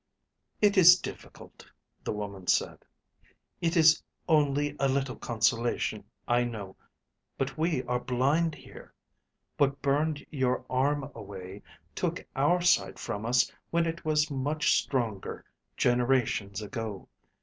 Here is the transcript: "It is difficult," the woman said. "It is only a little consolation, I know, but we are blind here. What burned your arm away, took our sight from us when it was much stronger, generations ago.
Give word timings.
"It 0.63 0.77
is 0.79 0.99
difficult," 0.99 1.67
the 2.03 2.11
woman 2.11 2.47
said. 2.47 2.85
"It 3.61 3.77
is 3.77 4.01
only 4.27 4.75
a 4.79 4.87
little 4.89 5.15
consolation, 5.15 6.05
I 6.27 6.43
know, 6.43 6.75
but 7.37 7.55
we 7.55 7.83
are 7.83 7.99
blind 7.99 8.55
here. 8.55 8.95
What 9.57 9.83
burned 9.83 10.25
your 10.31 10.65
arm 10.71 11.11
away, 11.13 11.61
took 11.93 12.25
our 12.35 12.61
sight 12.61 12.97
from 12.97 13.27
us 13.27 13.51
when 13.69 13.85
it 13.85 14.03
was 14.03 14.31
much 14.31 14.73
stronger, 14.81 15.45
generations 15.77 16.63
ago. 16.63 17.07